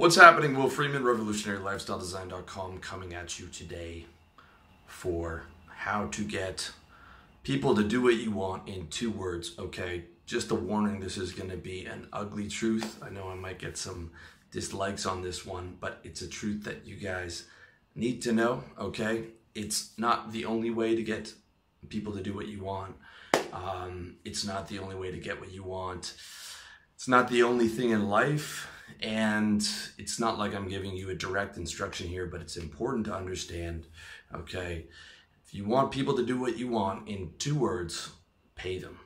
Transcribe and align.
What's 0.00 0.16
happening? 0.16 0.56
Will 0.56 0.70
Freeman, 0.70 1.02
RevolutionaryLifestyleDesign.com, 1.02 2.78
coming 2.78 3.12
at 3.12 3.38
you 3.38 3.48
today 3.48 4.06
for 4.86 5.42
how 5.68 6.06
to 6.06 6.24
get 6.24 6.70
people 7.42 7.74
to 7.74 7.84
do 7.84 8.00
what 8.00 8.14
you 8.14 8.30
want 8.30 8.66
in 8.66 8.86
two 8.86 9.10
words. 9.10 9.52
Okay, 9.58 10.04
just 10.24 10.52
a 10.52 10.54
warning 10.54 11.00
this 11.00 11.18
is 11.18 11.32
going 11.32 11.50
to 11.50 11.58
be 11.58 11.84
an 11.84 12.08
ugly 12.14 12.48
truth. 12.48 12.98
I 13.02 13.10
know 13.10 13.28
I 13.28 13.34
might 13.34 13.58
get 13.58 13.76
some 13.76 14.10
dislikes 14.50 15.04
on 15.04 15.20
this 15.20 15.44
one, 15.44 15.76
but 15.82 16.00
it's 16.02 16.22
a 16.22 16.28
truth 16.28 16.64
that 16.64 16.86
you 16.86 16.96
guys 16.96 17.44
need 17.94 18.22
to 18.22 18.32
know. 18.32 18.64
Okay, 18.78 19.24
it's 19.54 19.90
not 19.98 20.32
the 20.32 20.46
only 20.46 20.70
way 20.70 20.96
to 20.96 21.02
get 21.02 21.34
people 21.90 22.14
to 22.14 22.22
do 22.22 22.32
what 22.32 22.48
you 22.48 22.64
want. 22.64 22.96
Um, 23.52 24.16
it's 24.24 24.46
not 24.46 24.66
the 24.66 24.78
only 24.78 24.96
way 24.96 25.10
to 25.10 25.18
get 25.18 25.38
what 25.38 25.52
you 25.52 25.62
want. 25.62 26.14
It's 26.94 27.06
not 27.06 27.28
the 27.28 27.42
only 27.42 27.68
thing 27.68 27.90
in 27.90 28.08
life 28.08 28.66
and 29.02 29.66
it's 29.98 30.20
not 30.20 30.38
like 30.38 30.54
I'm 30.54 30.68
giving 30.68 30.96
you 30.96 31.10
a 31.10 31.14
direct 31.14 31.56
instruction 31.56 32.08
here, 32.08 32.26
but 32.26 32.40
it's 32.40 32.56
important 32.56 33.06
to 33.06 33.14
understand, 33.14 33.86
okay? 34.34 34.86
If 35.46 35.54
you 35.54 35.64
want 35.64 35.90
people 35.90 36.14
to 36.16 36.24
do 36.24 36.38
what 36.38 36.58
you 36.58 36.68
want, 36.68 37.08
in 37.08 37.32
two 37.38 37.54
words, 37.54 38.10
pay 38.56 38.78
them. 38.78 38.98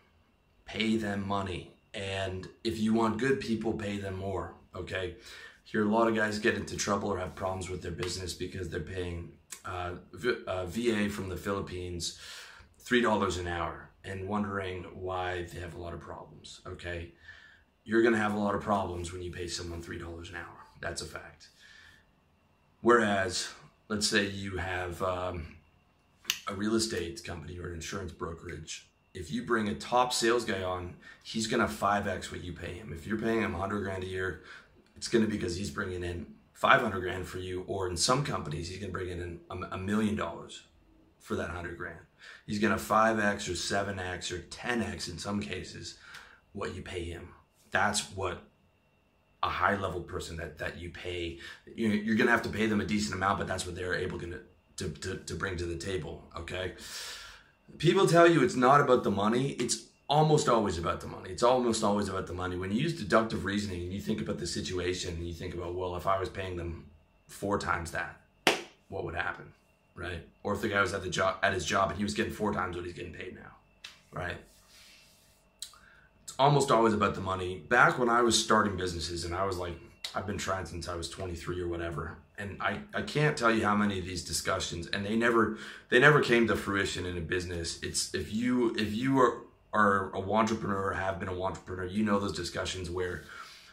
Pay 0.64 0.96
them 0.96 1.26
money. 1.26 1.76
And 1.92 2.48
if 2.64 2.78
you 2.78 2.92
want 2.92 3.18
good 3.18 3.38
people, 3.38 3.72
pay 3.72 3.98
them 3.98 4.16
more, 4.16 4.54
okay? 4.74 5.14
Here, 5.62 5.84
a 5.84 5.88
lot 5.88 6.08
of 6.08 6.16
guys 6.16 6.38
get 6.40 6.56
into 6.56 6.76
trouble 6.76 7.08
or 7.08 7.18
have 7.18 7.34
problems 7.36 7.70
with 7.70 7.80
their 7.80 7.92
business 7.92 8.34
because 8.34 8.68
they're 8.68 8.80
paying 8.80 9.32
uh, 9.64 9.92
VA 10.66 11.08
from 11.08 11.28
the 11.28 11.36
Philippines 11.36 12.18
$3 12.84 13.40
an 13.40 13.46
hour 13.46 13.90
and 14.04 14.28
wondering 14.28 14.82
why 14.92 15.46
they 15.52 15.60
have 15.60 15.74
a 15.74 15.78
lot 15.78 15.94
of 15.94 16.00
problems, 16.00 16.60
okay? 16.66 17.12
You're 17.84 18.02
going 18.02 18.14
to 18.14 18.20
have 18.20 18.34
a 18.34 18.38
lot 18.38 18.54
of 18.54 18.62
problems 18.62 19.12
when 19.12 19.22
you 19.22 19.30
pay 19.30 19.46
someone 19.46 19.82
$3 19.82 20.30
an 20.30 20.36
hour. 20.36 20.64
That's 20.80 21.02
a 21.02 21.06
fact. 21.06 21.48
Whereas, 22.80 23.48
let's 23.88 24.08
say 24.08 24.26
you 24.26 24.56
have 24.56 25.00
um, 25.02 25.56
a 26.48 26.54
real 26.54 26.74
estate 26.74 27.22
company 27.24 27.58
or 27.58 27.68
an 27.68 27.74
insurance 27.74 28.12
brokerage. 28.12 28.88
If 29.12 29.30
you 29.30 29.42
bring 29.42 29.68
a 29.68 29.74
top 29.74 30.12
sales 30.12 30.44
guy 30.44 30.62
on, 30.62 30.96
he's 31.22 31.46
going 31.46 31.66
to 31.66 31.72
5x 31.72 32.32
what 32.32 32.42
you 32.42 32.52
pay 32.52 32.74
him. 32.74 32.92
If 32.92 33.06
you're 33.06 33.18
paying 33.18 33.42
him 33.42 33.52
100 33.52 33.80
grand 33.82 34.02
a 34.02 34.06
year, 34.06 34.42
it's 34.96 35.08
going 35.08 35.24
to 35.24 35.30
be 35.30 35.36
because 35.36 35.56
he's 35.56 35.70
bringing 35.70 36.02
in 36.02 36.26
500 36.54 37.00
grand 37.00 37.26
for 37.26 37.38
you, 37.38 37.64
or 37.66 37.88
in 37.88 37.96
some 37.96 38.24
companies, 38.24 38.68
he's 38.68 38.78
going 38.78 38.92
to 38.92 38.98
bring 38.98 39.10
in 39.10 39.40
a 39.70 39.78
million 39.78 40.16
dollars 40.16 40.62
for 41.20 41.36
that 41.36 41.48
100 41.48 41.76
grand. 41.76 41.98
He's 42.46 42.58
going 42.58 42.76
to 42.76 42.82
5x 42.82 43.48
or 43.48 43.52
7x 43.52 44.32
or 44.32 44.38
10x 44.38 45.10
in 45.10 45.18
some 45.18 45.40
cases 45.40 45.98
what 46.52 46.74
you 46.74 46.82
pay 46.82 47.04
him 47.04 47.28
that's 47.74 48.00
what 48.14 48.42
a 49.42 49.48
high 49.48 49.76
level 49.76 50.00
person 50.00 50.36
that 50.36 50.56
that 50.58 50.78
you 50.78 50.88
pay 50.88 51.38
you're 51.76 52.16
gonna 52.16 52.30
have 52.30 52.42
to 52.42 52.48
pay 52.48 52.66
them 52.66 52.80
a 52.80 52.84
decent 52.84 53.14
amount 53.14 53.38
but 53.38 53.46
that's 53.46 53.66
what 53.66 53.74
they're 53.74 53.94
able 53.94 54.18
to, 54.18 54.40
to, 54.78 54.88
to, 54.88 55.16
to 55.16 55.34
bring 55.34 55.56
to 55.56 55.66
the 55.66 55.76
table 55.76 56.24
okay? 56.36 56.72
People 57.78 58.06
tell 58.06 58.30
you 58.30 58.42
it's 58.42 58.54
not 58.54 58.80
about 58.80 59.04
the 59.04 59.10
money 59.10 59.50
it's 59.64 59.86
almost 60.08 60.48
always 60.48 60.76
about 60.78 61.00
the 61.00 61.06
money. 61.06 61.30
It's 61.30 61.42
almost 61.42 61.82
always 61.82 62.08
about 62.10 62.26
the 62.26 62.34
money. 62.34 62.56
When 62.56 62.70
you 62.70 62.82
use 62.82 62.92
deductive 62.92 63.46
reasoning 63.46 63.84
and 63.84 63.92
you 63.92 64.00
think 64.00 64.20
about 64.20 64.38
the 64.38 64.46
situation 64.46 65.14
and 65.14 65.26
you 65.26 65.32
think 65.32 65.54
about 65.54 65.74
well 65.74 65.96
if 65.96 66.06
i 66.06 66.18
was 66.18 66.28
paying 66.28 66.56
them 66.56 66.84
four 67.26 67.58
times 67.58 67.90
that 67.92 68.20
what 68.88 69.04
would 69.04 69.14
happen 69.14 69.46
right? 69.96 70.26
Or 70.42 70.54
if 70.54 70.60
the 70.60 70.68
guy 70.68 70.80
was 70.80 70.92
at 70.92 71.02
the 71.02 71.10
job 71.10 71.36
at 71.42 71.52
his 71.52 71.64
job 71.64 71.90
and 71.90 71.98
he 71.98 72.04
was 72.04 72.14
getting 72.14 72.32
four 72.32 72.52
times 72.52 72.76
what 72.76 72.84
he's 72.84 72.94
getting 72.94 73.12
paid 73.12 73.34
now 73.34 73.52
right 74.12 74.36
almost 76.38 76.70
always 76.70 76.94
about 76.94 77.14
the 77.14 77.20
money. 77.20 77.58
Back 77.68 77.98
when 77.98 78.08
I 78.08 78.22
was 78.22 78.42
starting 78.42 78.76
businesses 78.76 79.24
and 79.24 79.34
I 79.34 79.44
was 79.44 79.56
like, 79.58 79.74
I've 80.14 80.26
been 80.26 80.38
trying 80.38 80.66
since 80.66 80.88
I 80.88 80.94
was 80.94 81.08
23 81.08 81.60
or 81.60 81.68
whatever. 81.68 82.18
And 82.38 82.56
I, 82.60 82.80
I 82.92 83.02
can't 83.02 83.36
tell 83.36 83.52
you 83.52 83.64
how 83.64 83.74
many 83.74 83.98
of 83.98 84.04
these 84.04 84.24
discussions 84.24 84.88
and 84.88 85.04
they 85.04 85.16
never 85.16 85.58
they 85.88 85.98
never 86.00 86.20
came 86.20 86.46
to 86.48 86.56
fruition 86.56 87.06
in 87.06 87.16
a 87.16 87.20
business. 87.20 87.80
It's 87.82 88.14
if 88.14 88.32
you 88.32 88.74
if 88.76 88.94
you 88.94 89.18
are 89.20 89.38
are 89.72 90.14
a 90.14 90.20
entrepreneur 90.20 90.90
or 90.90 90.92
have 90.94 91.18
been 91.18 91.28
a 91.28 91.42
entrepreneur, 91.42 91.84
you 91.84 92.04
know 92.04 92.18
those 92.18 92.32
discussions 92.32 92.90
where 92.90 93.24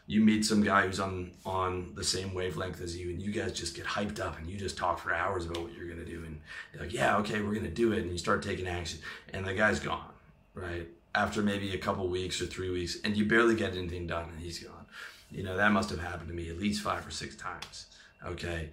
you 0.07 0.19
meet 0.22 0.44
some 0.46 0.63
guy 0.63 0.86
who's 0.86 1.00
on 1.00 1.31
on 1.46 1.94
the 1.96 2.03
same 2.03 2.34
wavelength 2.34 2.81
as 2.81 2.97
you 2.97 3.09
and 3.09 3.22
you 3.22 3.31
guys 3.31 3.53
just 3.53 3.75
get 3.75 3.86
hyped 3.86 4.19
up 4.19 4.38
and 4.38 4.50
you 4.50 4.57
just 4.57 4.78
talk 4.78 5.00
for 5.00 5.13
hours 5.13 5.46
about 5.46 5.63
what 5.63 5.74
you're 5.74 5.88
gonna 5.88 6.06
do 6.06 6.24
and 6.25 6.40
like, 6.80 6.94
yeah, 6.94 7.18
okay, 7.18 7.41
we're 7.41 7.53
gonna 7.53 7.69
do 7.69 7.94
it, 7.94 8.00
and 8.00 8.12
you 8.12 8.18
start 8.18 8.44
taking 8.44 8.68
action 8.68 9.00
and 9.34 9.46
the 9.46 9.53
guy's 9.53 9.80
gone, 9.80 10.09
right? 10.53 10.88
After 11.14 11.42
maybe 11.42 11.74
a 11.74 11.78
couple 11.78 12.08
weeks 12.08 12.42
or 12.42 12.46
three 12.46 12.70
weeks 12.70 12.98
and 13.04 13.18
you 13.18 13.26
barely 13.26 13.56
get 13.56 13.76
anything 13.76 14.08
done 14.08 14.30
and 14.30 14.40
he's 14.40 14.60
gone. 14.60 14.86
You 15.30 15.44
know, 15.44 15.58
that 15.58 15.72
must 15.72 15.90
have 15.90 16.00
happened 16.00 16.30
to 16.30 16.34
me 16.34 16.50
at 16.50 16.58
least 16.58 16.82
five 16.82 17.06
or 17.06 17.12
six 17.12 17.36
times. 17.36 17.88
Okay. 18.26 18.70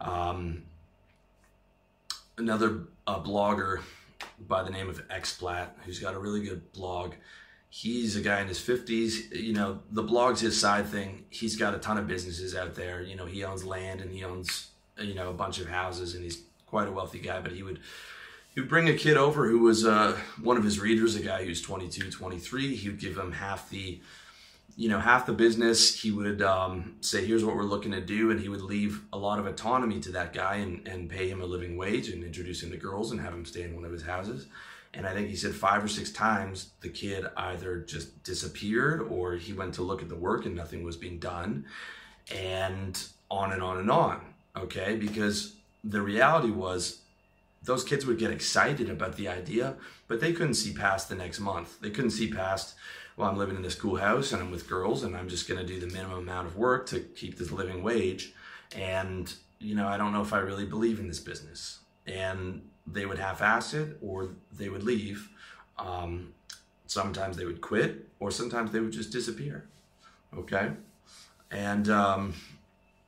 Um, 0.00 0.62
another 2.38 2.84
uh, 3.06 3.20
blogger 3.20 3.80
by 4.46 4.62
the 4.62 4.70
name 4.70 4.88
of 4.88 5.06
Xplat, 5.08 5.70
who's 5.84 5.98
got 5.98 6.14
a 6.14 6.18
really 6.18 6.42
good 6.42 6.72
blog. 6.72 7.14
He's 7.70 8.16
a 8.16 8.20
guy 8.20 8.40
in 8.40 8.48
his 8.48 8.58
50s. 8.58 9.34
You 9.34 9.54
know, 9.54 9.80
the 9.90 10.02
blog's 10.02 10.40
his 10.40 10.58
side 10.58 10.86
thing. 10.86 11.24
He's 11.30 11.56
got 11.56 11.74
a 11.74 11.78
ton 11.78 11.96
of 11.96 12.06
businesses 12.06 12.54
out 12.54 12.74
there. 12.74 13.02
You 13.02 13.16
know, 13.16 13.26
he 13.26 13.44
owns 13.44 13.64
land 13.64 14.00
and 14.00 14.12
he 14.12 14.24
owns, 14.24 14.68
you 14.98 15.14
know, 15.14 15.30
a 15.30 15.34
bunch 15.34 15.58
of 15.58 15.68
houses 15.68 16.14
and 16.14 16.22
he's 16.22 16.42
quite 16.66 16.88
a 16.88 16.92
wealthy 16.92 17.18
guy, 17.18 17.40
but 17.40 17.52
he 17.52 17.62
would 17.62 17.80
he 18.54 18.60
would 18.60 18.68
bring 18.68 18.88
a 18.88 18.94
kid 18.94 19.16
over 19.16 19.48
who 19.48 19.60
was 19.60 19.86
uh, 19.86 20.18
one 20.42 20.58
of 20.58 20.64
his 20.64 20.78
readers, 20.78 21.16
a 21.16 21.22
guy 21.22 21.44
who's 21.44 21.62
22, 21.62 22.10
23. 22.10 22.76
He 22.76 22.88
would 22.88 23.00
give 23.00 23.16
him 23.16 23.32
half 23.32 23.70
the, 23.70 23.98
you 24.76 24.90
know, 24.90 24.98
half 24.98 25.24
the 25.24 25.32
business. 25.32 25.98
He 26.02 26.10
would 26.10 26.42
um, 26.42 26.96
say, 27.00 27.24
here's 27.24 27.44
what 27.44 27.56
we're 27.56 27.62
looking 27.62 27.92
to 27.92 28.00
do. 28.02 28.30
And 28.30 28.38
he 28.38 28.50
would 28.50 28.60
leave 28.60 29.00
a 29.10 29.16
lot 29.16 29.38
of 29.38 29.46
autonomy 29.46 30.00
to 30.00 30.12
that 30.12 30.34
guy 30.34 30.56
and, 30.56 30.86
and 30.86 31.08
pay 31.08 31.30
him 31.30 31.40
a 31.40 31.46
living 31.46 31.78
wage 31.78 32.10
and 32.10 32.22
introduce 32.22 32.62
him 32.62 32.70
to 32.72 32.76
girls 32.76 33.10
and 33.10 33.20
have 33.22 33.32
him 33.32 33.46
stay 33.46 33.62
in 33.62 33.74
one 33.74 33.86
of 33.86 33.92
his 33.92 34.02
houses. 34.02 34.46
And 34.92 35.06
I 35.06 35.14
think 35.14 35.28
he 35.28 35.36
said 35.36 35.54
five 35.54 35.82
or 35.82 35.88
six 35.88 36.10
times 36.10 36.72
the 36.82 36.90
kid 36.90 37.24
either 37.34 37.78
just 37.78 38.22
disappeared 38.22 39.00
or 39.00 39.36
he 39.36 39.54
went 39.54 39.72
to 39.74 39.82
look 39.82 40.02
at 40.02 40.10
the 40.10 40.16
work 40.16 40.44
and 40.44 40.54
nothing 40.54 40.82
was 40.82 40.98
being 40.98 41.18
done. 41.18 41.64
And 42.30 43.02
on 43.30 43.52
and 43.52 43.62
on 43.62 43.78
and 43.78 43.90
on. 43.90 44.20
Okay. 44.54 44.96
Because 44.96 45.54
the 45.82 46.02
reality 46.02 46.50
was 46.50 46.98
those 47.64 47.84
kids 47.84 48.04
would 48.06 48.18
get 48.18 48.30
excited 48.30 48.90
about 48.90 49.16
the 49.16 49.28
idea, 49.28 49.76
but 50.08 50.20
they 50.20 50.32
couldn't 50.32 50.54
see 50.54 50.72
past 50.72 51.08
the 51.08 51.14
next 51.14 51.40
month. 51.40 51.80
They 51.80 51.90
couldn't 51.90 52.10
see 52.10 52.30
past, 52.30 52.74
well, 53.16 53.28
I'm 53.28 53.36
living 53.36 53.56
in 53.56 53.62
this 53.62 53.74
cool 53.74 53.96
house 53.96 54.32
and 54.32 54.42
I'm 54.42 54.50
with 54.50 54.68
girls 54.68 55.04
and 55.04 55.16
I'm 55.16 55.28
just 55.28 55.48
going 55.48 55.60
to 55.60 55.66
do 55.66 55.78
the 55.78 55.86
minimum 55.86 56.18
amount 56.18 56.48
of 56.48 56.56
work 56.56 56.86
to 56.86 57.00
keep 57.00 57.38
this 57.38 57.52
living 57.52 57.82
wage. 57.82 58.32
And, 58.74 59.32
you 59.60 59.74
know, 59.74 59.86
I 59.86 59.96
don't 59.96 60.12
know 60.12 60.22
if 60.22 60.32
I 60.32 60.38
really 60.38 60.66
believe 60.66 60.98
in 60.98 61.06
this 61.06 61.20
business. 61.20 61.78
And 62.06 62.62
they 62.86 63.06
would 63.06 63.18
half 63.18 63.42
ass 63.42 63.74
it 63.74 63.96
or 64.02 64.30
they 64.52 64.68
would 64.68 64.82
leave. 64.82 65.28
Um, 65.78 66.34
sometimes 66.86 67.36
they 67.36 67.44
would 67.44 67.60
quit 67.60 68.08
or 68.18 68.32
sometimes 68.32 68.72
they 68.72 68.80
would 68.80 68.92
just 68.92 69.12
disappear. 69.12 69.68
Okay. 70.36 70.72
And, 71.52 71.88
um, 71.90 72.34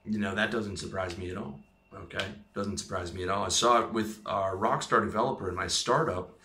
you 0.04 0.18
know, 0.18 0.34
that 0.34 0.50
doesn't 0.50 0.76
surprise 0.76 1.18
me 1.18 1.30
at 1.30 1.36
all. 1.36 1.58
Okay, 2.02 2.24
doesn't 2.54 2.78
surprise 2.78 3.12
me 3.12 3.22
at 3.22 3.28
all. 3.28 3.44
I 3.44 3.48
saw 3.48 3.82
it 3.82 3.92
with 3.92 4.20
our 4.26 4.56
Rockstar 4.56 5.00
developer 5.02 5.48
in 5.48 5.54
my 5.54 5.66
startup. 5.66 6.38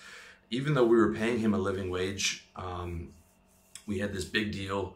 Even 0.52 0.74
though 0.74 0.86
we 0.86 0.98
were 0.98 1.14
paying 1.14 1.40
him 1.40 1.54
a 1.54 1.58
living 1.58 1.90
wage, 1.90 2.48
um, 2.56 3.10
we 3.86 4.00
had 4.00 4.14
this 4.14 4.26
big 4.26 4.52
deal 4.52 4.96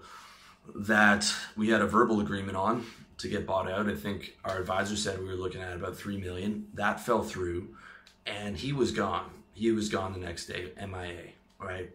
that 0.76 1.32
we 1.56 1.70
had 1.70 1.82
a 1.82 1.88
verbal 1.88 2.22
agreement 2.22 2.58
on 2.58 2.86
to 3.18 3.28
get 3.28 3.46
bought 3.46 3.70
out. 3.70 3.88
I 3.88 3.96
think 3.96 4.38
our 4.46 4.60
advisor 4.60 4.96
said 4.96 5.20
we 5.20 5.26
were 5.26 5.36
looking 5.36 5.62
at 5.62 5.74
about 5.74 5.96
three 5.96 6.18
million. 6.18 6.68
That 6.74 7.00
fell 7.00 7.24
through, 7.24 7.76
and 8.26 8.58
he 8.58 8.74
was 8.74 8.92
gone. 8.92 9.30
He 9.54 9.72
was 9.72 9.90
gone 9.90 10.14
the 10.14 10.20
next 10.20 10.48
day, 10.48 10.72
MIA. 10.78 11.32
Right. 11.60 11.92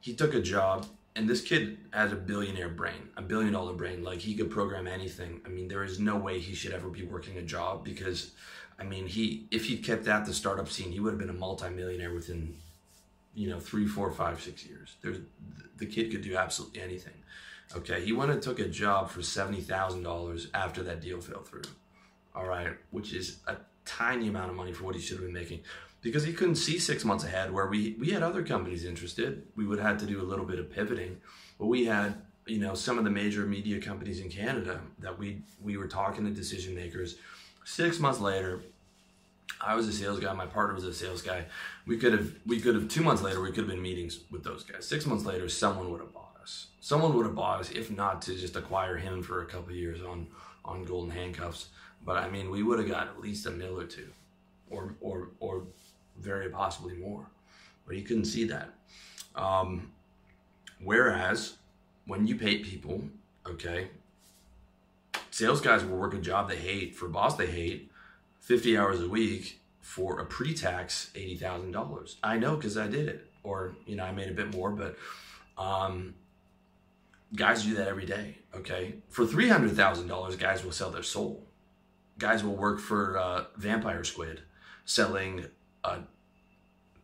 He 0.00 0.14
took 0.14 0.34
a 0.34 0.40
job 0.40 0.86
and 1.16 1.28
this 1.28 1.40
kid 1.40 1.78
has 1.92 2.12
a 2.12 2.16
billionaire 2.16 2.68
brain, 2.68 3.08
a 3.16 3.22
billion 3.22 3.52
dollar 3.52 3.72
brain. 3.72 4.02
Like 4.02 4.18
he 4.18 4.34
could 4.34 4.50
program 4.50 4.86
anything. 4.86 5.40
I 5.46 5.48
mean, 5.48 5.68
there 5.68 5.84
is 5.84 6.00
no 6.00 6.16
way 6.16 6.40
he 6.40 6.54
should 6.54 6.72
ever 6.72 6.88
be 6.88 7.04
working 7.04 7.38
a 7.38 7.42
job 7.42 7.84
because, 7.84 8.32
I 8.78 8.84
mean, 8.84 9.06
he 9.06 9.46
if 9.50 9.66
he 9.66 9.76
kept 9.78 10.08
at 10.08 10.26
the 10.26 10.34
startup 10.34 10.68
scene, 10.68 10.90
he 10.90 11.00
would 11.00 11.10
have 11.10 11.18
been 11.18 11.30
a 11.30 11.34
multimillionaire 11.34 12.12
within, 12.12 12.56
you 13.34 13.48
know, 13.48 13.60
three, 13.60 13.86
four, 13.86 14.10
five, 14.10 14.42
six 14.42 14.66
years. 14.66 14.96
There's 15.02 15.18
the 15.76 15.86
kid 15.86 16.10
could 16.10 16.22
do 16.22 16.36
absolutely 16.36 16.80
anything. 16.80 17.14
Okay, 17.76 18.04
he 18.04 18.12
went 18.12 18.30
and 18.30 18.42
took 18.42 18.58
a 18.58 18.68
job 18.68 19.10
for 19.10 19.22
seventy 19.22 19.60
thousand 19.60 20.02
dollars 20.02 20.48
after 20.52 20.82
that 20.82 21.00
deal 21.00 21.20
fell 21.20 21.42
through. 21.42 21.62
All 22.34 22.46
right, 22.46 22.72
which 22.90 23.12
is 23.12 23.38
a 23.46 23.56
tiny 23.84 24.28
amount 24.28 24.50
of 24.50 24.56
money 24.56 24.72
for 24.72 24.84
what 24.84 24.96
he 24.96 25.00
should 25.00 25.18
have 25.18 25.26
been 25.26 25.34
making 25.34 25.60
because 26.04 26.22
he 26.22 26.34
couldn't 26.34 26.56
see 26.56 26.78
six 26.78 27.02
months 27.02 27.24
ahead 27.24 27.50
where 27.50 27.66
we, 27.66 27.96
we 27.98 28.10
had 28.10 28.22
other 28.22 28.42
companies 28.42 28.84
interested. 28.84 29.42
We 29.56 29.66
would 29.66 29.78
have 29.78 29.88
had 29.88 29.98
to 30.00 30.06
do 30.06 30.20
a 30.20 30.22
little 30.22 30.44
bit 30.44 30.58
of 30.58 30.70
pivoting, 30.70 31.16
but 31.58 31.66
we 31.66 31.86
had, 31.86 32.14
you 32.46 32.58
know, 32.58 32.74
some 32.74 32.98
of 32.98 33.04
the 33.04 33.10
major 33.10 33.46
media 33.46 33.80
companies 33.80 34.20
in 34.20 34.28
Canada 34.28 34.80
that 34.98 35.18
we, 35.18 35.38
we 35.62 35.78
were 35.78 35.88
talking 35.88 36.26
to 36.26 36.30
decision 36.30 36.74
makers. 36.74 37.16
Six 37.64 37.98
months 37.98 38.20
later, 38.20 38.60
I 39.62 39.74
was 39.74 39.88
a 39.88 39.92
sales 39.92 40.20
guy. 40.20 40.30
My 40.34 40.44
partner 40.44 40.74
was 40.74 40.84
a 40.84 40.92
sales 40.92 41.22
guy. 41.22 41.46
We 41.86 41.96
could 41.96 42.12
have, 42.12 42.32
we 42.46 42.60
could 42.60 42.74
have, 42.74 42.88
two 42.88 43.02
months 43.02 43.22
later, 43.22 43.40
we 43.40 43.48
could 43.48 43.60
have 43.60 43.68
been 43.68 43.80
meetings 43.80 44.20
with 44.30 44.44
those 44.44 44.62
guys. 44.62 44.86
Six 44.86 45.06
months 45.06 45.24
later, 45.24 45.48
someone 45.48 45.90
would 45.90 46.00
have 46.00 46.12
bought 46.12 46.36
us. 46.42 46.66
Someone 46.80 47.16
would 47.16 47.24
have 47.24 47.34
bought 47.34 47.60
us, 47.60 47.70
if 47.70 47.90
not 47.90 48.20
to 48.22 48.34
just 48.34 48.56
acquire 48.56 48.98
him 48.98 49.22
for 49.22 49.40
a 49.40 49.46
couple 49.46 49.72
years 49.72 50.02
on 50.02 50.26
on 50.66 50.84
golden 50.84 51.10
handcuffs. 51.10 51.68
But 52.04 52.18
I 52.18 52.28
mean, 52.28 52.50
we 52.50 52.62
would 52.62 52.78
have 52.78 52.88
got 52.88 53.08
at 53.08 53.20
least 53.20 53.46
a 53.46 53.50
mil 53.50 53.80
or 53.80 53.84
two, 53.84 54.08
or 54.68 54.94
or 55.00 55.28
or 55.40 55.62
very 56.18 56.48
possibly 56.48 56.94
more. 56.94 57.26
But 57.86 57.96
he 57.96 58.02
couldn't 58.02 58.24
see 58.26 58.44
that. 58.44 58.70
Um, 59.34 59.92
whereas 60.82 61.56
when 62.06 62.26
you 62.26 62.36
pay 62.36 62.58
people, 62.58 63.02
okay, 63.46 63.88
sales 65.30 65.60
guys 65.60 65.84
will 65.84 65.96
work 65.96 66.14
a 66.14 66.18
job 66.18 66.48
they 66.48 66.56
hate 66.56 66.94
for 66.94 67.06
a 67.06 67.10
boss 67.10 67.36
they 67.36 67.46
hate, 67.46 67.90
50 68.40 68.76
hours 68.76 69.00
a 69.00 69.08
week 69.08 69.60
for 69.80 70.20
a 70.20 70.24
pre-tax 70.24 71.10
$80,000. 71.14 72.16
I 72.22 72.38
know 72.38 72.56
because 72.56 72.76
I 72.78 72.86
did 72.86 73.08
it. 73.08 73.26
Or, 73.42 73.76
you 73.86 73.96
know, 73.96 74.04
I 74.04 74.12
made 74.12 74.28
a 74.28 74.32
bit 74.32 74.54
more, 74.54 74.70
but 74.70 74.96
um, 75.58 76.14
guys 77.36 77.62
do 77.62 77.74
that 77.74 77.88
every 77.88 78.06
day, 78.06 78.38
okay? 78.56 78.94
For 79.10 79.26
$300,000, 79.26 80.38
guys 80.38 80.64
will 80.64 80.72
sell 80.72 80.90
their 80.90 81.02
soul. 81.02 81.44
Guys 82.18 82.42
will 82.42 82.56
work 82.56 82.80
for 82.80 83.18
uh, 83.18 83.44
Vampire 83.56 84.02
Squid 84.02 84.40
selling 84.86 85.46
uh, 85.84 85.98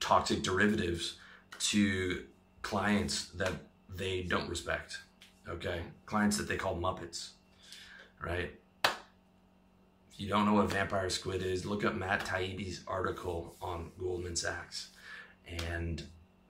toxic 0.01 0.43
derivatives 0.43 1.17
to 1.59 2.25
clients 2.63 3.27
that 3.27 3.53
they 3.89 4.23
don't 4.23 4.49
respect, 4.49 4.99
okay? 5.49 5.83
Clients 6.07 6.37
that 6.39 6.49
they 6.49 6.57
call 6.57 6.77
Muppets, 6.77 7.31
right? 8.25 8.51
If 8.85 10.19
you 10.19 10.29
don't 10.29 10.47
know 10.47 10.55
what 10.55 10.71
vampire 10.71 11.11
squid 11.11 11.43
is, 11.43 11.65
look 11.67 11.85
up 11.85 11.95
Matt 11.95 12.25
Taibbi's 12.25 12.83
article 12.87 13.57
on 13.61 13.93
Goldman 13.99 14.37
Sachs 14.37 14.89
and 15.47 16.03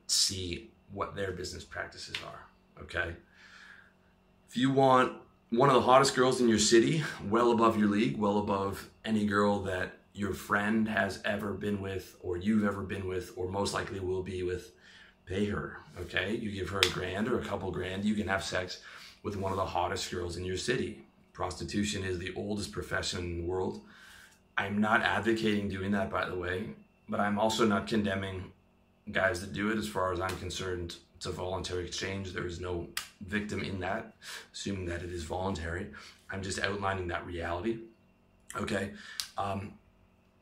see 0.07 0.71
what 0.93 1.15
their 1.15 1.33
business 1.33 1.65
practices 1.65 2.17
are. 2.27 2.47
Okay. 2.83 3.15
If 4.49 4.57
you 4.57 4.71
want 4.71 5.13
one 5.51 5.69
of 5.69 5.75
the 5.75 5.83
hottest 5.83 6.15
girls 6.15 6.41
in 6.41 6.49
your 6.49 6.59
city, 6.59 7.03
well 7.29 7.53
above 7.53 7.79
your 7.79 7.89
league, 7.89 8.17
well 8.17 8.39
above 8.39 8.89
any 9.05 9.27
girl 9.27 9.61
that 9.63 10.00
your 10.15 10.35
friend 10.35 10.89
has 10.89 11.21
ever 11.25 11.53
been 11.53 11.81
with, 11.81 12.17
or 12.21 12.37
you've 12.37 12.65
ever 12.65 12.83
been 12.83 13.07
with, 13.07 13.33
or 13.37 13.49
most 13.49 13.75
likely 13.75 14.01
will 14.01 14.23
be 14.23 14.43
with, 14.43 14.73
pay 15.27 15.47
her. 15.47 15.79
Okay. 16.01 16.35
You 16.35 16.51
give 16.51 16.69
her 16.71 16.81
a 16.81 16.91
grand 16.91 17.29
or 17.29 17.39
a 17.39 17.45
couple 17.45 17.71
grand, 17.71 18.05
you 18.05 18.15
can 18.15 18.29
have 18.29 18.45
sex 18.45 18.81
with 19.23 19.37
one 19.37 19.53
of 19.53 19.59
the 19.59 19.65
hottest 19.65 20.11
girls 20.11 20.37
in 20.37 20.45
your 20.45 20.57
city. 20.57 21.03
Prostitution 21.33 22.05
is 22.05 22.19
the 22.19 22.33
oldest 22.35 22.73
profession 22.73 23.21
in 23.21 23.41
the 23.43 23.47
world. 23.47 23.81
I'm 24.59 24.81
not 24.81 25.03
advocating 25.03 25.69
doing 25.69 25.93
that, 25.93 26.11
by 26.11 26.29
the 26.29 26.37
way, 26.37 26.71
but 27.09 27.21
I'm 27.21 27.39
also 27.39 27.65
not 27.67 27.87
condemning 27.87 28.53
guys 29.13 29.41
that 29.41 29.53
do 29.53 29.71
it. 29.71 29.79
As 29.79 29.89
far 29.89 30.13
as 30.13 30.21
I'm 30.21 30.37
concerned, 30.39 30.97
it's 31.17 31.27
a 31.27 31.33
voluntary 31.33 31.87
exchange. 31.87 32.33
There 32.33 32.47
is 32.47 32.61
no 32.61 32.89
victim 33.21 33.63
in 33.63 33.81
that, 33.81 34.15
assuming 34.53 34.87
that 34.87 35.03
it 35.03 35.13
is 35.13 35.25
voluntary. 35.25 35.87
I'm 36.31 36.43
just 36.43 36.59
outlining 36.59 37.09
that 37.09 37.27
reality. 37.27 37.79
Okay. 38.57 38.91
Um, 39.39 39.75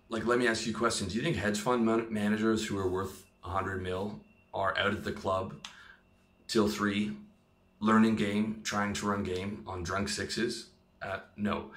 like, 0.09 0.27
let 0.27 0.39
me 0.39 0.49
ask 0.49 0.67
you 0.67 0.73
a 0.73 0.79
question. 0.79 1.09
Do 1.09 1.17
you 1.17 1.23
think 1.23 1.37
hedge 1.37 1.59
fund 1.59 1.85
man- 1.85 2.13
managers 2.13 2.67
who 2.67 2.79
are 2.79 2.89
worth 2.89 3.25
100 3.43 3.83
mil 3.83 4.21
are 4.55 4.77
out 4.79 4.93
at 4.93 5.05
the 5.05 5.13
club 5.13 5.55
till 6.47 6.69
three, 6.69 7.17
learning 7.81 8.17
game, 8.17 8.61
trying 8.65 8.95
to 8.95 9.07
run 9.07 9.23
game 9.23 9.63
on 9.67 9.83
drunk 9.83 10.09
sixes? 10.09 10.69
Uh, 11.03 11.19
no, 11.37 11.71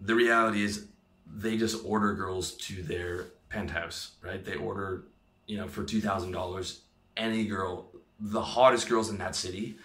the 0.00 0.14
reality 0.14 0.62
is 0.62 0.86
they 1.26 1.56
just 1.56 1.84
order 1.84 2.14
girls 2.14 2.52
to 2.52 2.82
their 2.82 3.26
penthouse, 3.48 4.12
right? 4.22 4.44
They 4.44 4.54
order, 4.54 5.04
you 5.46 5.56
know, 5.56 5.66
for 5.66 5.82
two 5.82 6.00
thousand 6.00 6.32
dollars, 6.32 6.82
any 7.16 7.44
girl, 7.46 7.86
the 8.20 8.42
hottest 8.42 8.88
girls 8.88 9.10
in 9.10 9.18
that 9.18 9.34
city. 9.34 9.76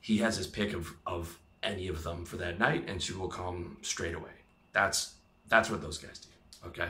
He 0.00 0.18
has 0.18 0.36
his 0.36 0.46
pick 0.46 0.74
of 0.74 0.92
of 1.06 1.38
any 1.62 1.88
of 1.88 2.02
them 2.02 2.26
for 2.26 2.36
that 2.36 2.58
night, 2.58 2.84
and 2.86 3.00
she 3.00 3.14
will 3.14 3.28
come 3.28 3.78
straight 3.80 4.14
away. 4.14 4.32
That's 4.72 5.14
that's 5.48 5.70
what 5.70 5.80
those 5.80 5.96
guys 5.96 6.18
do. 6.18 6.68
Okay. 6.68 6.88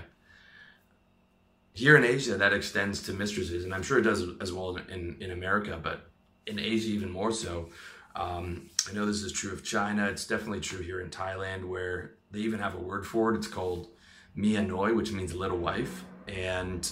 Here 1.75 1.97
in 1.97 2.05
Asia, 2.05 2.37
that 2.37 2.53
extends 2.53 3.03
to 3.03 3.13
mistresses, 3.13 3.65
and 3.65 3.75
I'm 3.75 3.83
sure 3.83 3.99
it 3.99 4.03
does 4.03 4.23
as 4.41 4.53
well 4.53 4.77
in, 4.77 5.17
in 5.19 5.33
America, 5.33 5.79
but 5.83 6.09
in 6.47 6.61
Asia 6.61 6.89
even 6.91 7.11
more 7.11 7.33
so. 7.33 7.69
Um, 8.15 8.71
I 8.89 8.93
know 8.93 9.05
this 9.05 9.25
is 9.25 9.33
true 9.33 9.53
of 9.53 9.65
China. 9.65 10.07
It's 10.07 10.25
definitely 10.25 10.61
true 10.61 10.79
here 10.79 11.01
in 11.01 11.11
Thailand, 11.11 11.65
where 11.65 12.13
they 12.31 12.39
even 12.39 12.61
have 12.61 12.77
a 12.77 12.79
word 12.79 13.05
for 13.05 13.35
it. 13.35 13.39
It's 13.39 13.49
called 13.49 13.89
Mia 14.37 14.63
Noi, 14.63 14.93
which 14.93 15.11
means 15.11 15.35
little 15.35 15.59
wife. 15.59 16.05
And 16.29 16.89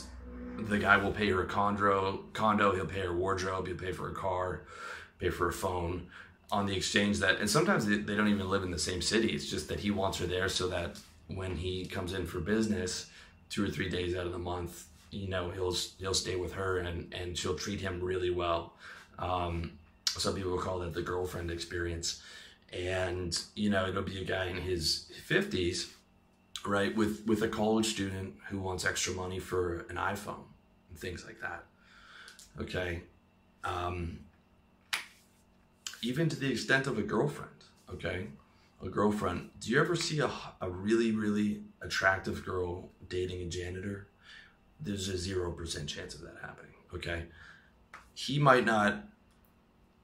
the 0.59 0.79
guy 0.79 0.97
will 0.97 1.13
pay 1.13 1.31
her 1.31 1.43
a 1.43 1.47
condo, 1.47 2.25
condo. 2.33 2.75
He'll 2.75 2.87
pay 2.87 3.03
her 3.03 3.17
wardrobe. 3.17 3.69
He'll 3.69 3.77
pay 3.77 3.93
for 3.93 4.11
a 4.11 4.15
car, 4.15 4.65
pay 5.21 5.31
for 5.31 5.49
a 5.49 5.53
phone. 5.53 6.09
On 6.51 6.67
the 6.67 6.77
exchange 6.77 7.21
that, 7.21 7.39
and 7.39 7.49
sometimes 7.49 7.87
they, 7.87 7.99
they 7.99 8.17
don't 8.17 8.29
even 8.29 8.51
live 8.51 8.65
in 8.65 8.73
the 8.73 8.79
same 8.79 9.01
city. 9.01 9.29
It's 9.29 9.49
just 9.49 9.69
that 9.69 9.79
he 9.79 9.93
wants 9.93 10.19
her 10.19 10.27
there 10.27 10.49
so 10.49 10.67
that 10.69 10.99
when 11.29 11.57
he 11.57 11.87
comes 11.87 12.13
in 12.13 12.27
for 12.27 12.41
business, 12.41 13.07
two 13.53 13.63
or 13.63 13.69
three 13.69 13.91
days 13.91 14.17
out 14.17 14.25
of 14.25 14.33
the 14.33 14.39
month, 14.39 14.87
you 15.11 15.29
know, 15.29 15.51
he'll 15.51 15.77
he'll 15.99 16.15
stay 16.15 16.37
with 16.37 16.55
her 16.55 16.79
and 16.79 17.13
and 17.13 17.37
she'll 17.37 17.55
treat 17.55 17.81
him 17.81 18.01
really 18.01 18.31
well. 18.31 18.73
Um, 19.19 19.73
some 20.09 20.35
people 20.35 20.57
call 20.59 20.79
that 20.81 20.95
the 20.95 21.03
girlfriend 21.03 21.51
experience. 21.51 22.23
And 22.73 23.39
you 23.55 23.69
know 23.69 23.87
it'll 23.87 24.03
be 24.03 24.23
a 24.23 24.25
guy 24.25 24.47
in 24.47 24.57
his 24.57 25.13
50s 25.29 25.91
right 26.65 26.97
with 26.97 27.23
with 27.27 27.43
a 27.43 27.49
college 27.49 27.87
student 27.87 28.35
who 28.49 28.59
wants 28.59 28.87
extra 28.87 29.13
money 29.13 29.39
for 29.39 29.81
an 29.91 29.97
iphone 29.97 30.45
and 30.89 30.99
things 30.99 31.27
like 31.27 31.39
that. 31.43 31.65
Okay? 32.59 33.03
Um, 33.65 34.21
even 36.01 36.31
to 36.31 36.37
the 36.37 36.51
extent 36.51 36.87
of 36.87 36.97
a 36.99 37.03
girlfriend 37.03 37.51
okay? 37.93 38.29
A 38.83 38.89
girlfriend 38.89 39.51
do 39.61 39.71
you 39.71 39.79
ever 39.79 39.95
see 39.95 40.21
a, 40.21 40.31
a 40.63 40.71
really 40.71 41.13
really 41.13 41.61
attractive 41.83 42.43
girl 42.45 42.89
dating 43.09 43.41
a 43.43 43.47
janitor 43.47 44.09
there's 44.81 45.09
a 45.09 45.15
0% 45.15 45.87
chance 45.87 46.15
of 46.15 46.21
that 46.21 46.37
happening 46.43 46.75
okay 46.95 47.25
he 48.15 48.39
might 48.39 48.65
not 48.65 49.05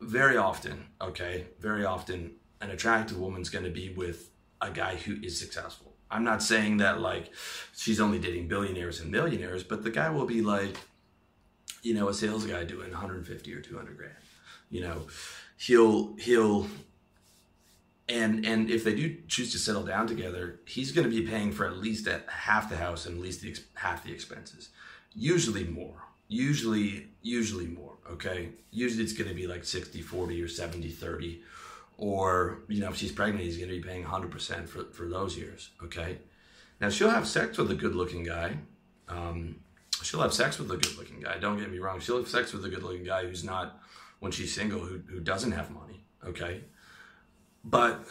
very 0.01 0.37
often, 0.37 0.87
okay, 1.01 1.47
very 1.61 1.85
often, 1.85 2.33
an 2.61 2.71
attractive 2.71 3.19
woman's 3.19 3.51
going 3.51 3.65
to 3.65 3.71
be 3.71 3.91
with 3.91 4.31
a 4.61 4.71
guy 4.71 4.97
who 4.97 5.17
is 5.23 5.39
successful. 5.39 5.95
I'm 6.11 6.25
not 6.25 6.43
saying 6.43 6.79
that 6.79 7.01
like 7.01 7.33
she's 7.77 8.01
only 8.01 8.19
dating 8.19 8.49
billionaires 8.49 9.01
and 9.01 9.11
millionaires, 9.11 9.63
but 9.63 9.85
the 9.85 9.91
guy 9.91 10.09
will 10.11 10.25
be 10.25 10.41
like, 10.41 10.77
you 11.83 11.95
know, 11.95 12.09
a 12.09 12.15
sales 12.15 12.47
guy 12.47 12.65
doing 12.65 12.91
150 12.91 13.55
or 13.55 13.61
200 13.61 13.97
grand. 13.97 14.15
You 14.71 14.83
know, 14.83 15.07
he'll 15.59 16.17
he'll 16.17 16.67
and 18.09 18.47
and 18.47 18.71
if 18.71 18.85
they 18.85 18.95
do 18.95 19.17
choose 19.29 19.53
to 19.53 19.59
settle 19.59 19.85
down 19.85 20.07
together, 20.07 20.61
he's 20.67 20.93
going 20.93 21.09
to 21.09 21.15
be 21.15 21.27
paying 21.27 21.53
for 21.53 21.67
at 21.67 21.77
least 21.77 22.09
half 22.29 22.71
the 22.71 22.77
house 22.77 23.07
and 23.07 23.17
at 23.17 23.23
least 23.23 23.43
the, 23.43 23.57
half 23.75 24.05
the 24.05 24.13
expenses, 24.13 24.71
usually 25.15 25.65
more. 25.65 26.05
Usually 26.29 27.09
usually 27.23 27.67
more 27.67 27.95
okay? 28.11 28.51
Usually 28.71 29.05
it's 29.05 29.13
going 29.13 29.29
to 29.29 29.35
be 29.35 29.47
like 29.47 29.65
60 29.65 30.01
40 30.03 30.43
or 30.43 30.49
70 30.49 30.91
30 30.91 31.43
or 31.97 32.61
you 32.69 32.81
know 32.81 32.91
if 32.91 32.97
she's 32.97 33.13
pregnant 33.13 33.45
he's 33.45 33.57
going 33.57 33.69
to 33.69 33.77
be 33.77 33.83
paying 33.83 34.05
100% 34.05 34.69
for, 34.69 34.85
for 34.85 35.09
those 35.09 35.37
years 35.37 35.71
okay? 35.83 36.19
Now 36.81 36.91
she'll 36.91 37.11
have 37.11 37.27
sex 37.27 37.59
with 37.59 37.71
a 37.71 37.75
good 37.75 37.95
looking 37.95 38.25
guy. 38.25 38.57
Um, 39.09 39.57
she'll 40.03 40.21
have 40.21 40.35
sex 40.35 40.59
with 40.59 40.71
a 40.71 40.77
good 40.77 40.97
looking 40.97 41.21
guy 41.21 41.39
don't 41.39 41.59
get 41.59 41.71
me 41.71 41.79
wrong. 41.79 42.01
She'll 42.01 42.19
have 42.19 42.29
sex 42.29 42.53
with 42.53 42.65
a 42.65 42.69
good 42.69 42.83
looking 42.83 43.05
guy 43.05 43.27
who's 43.27 43.45
not 43.45 43.81
when 44.21 44.33
she's 44.33 44.55
single 44.55 44.81
who, 44.81 45.01
who 45.09 45.21
doesn't 45.21 45.53
have 45.53 45.71
money 45.71 46.05
okay 46.27 46.63
but 47.65 48.05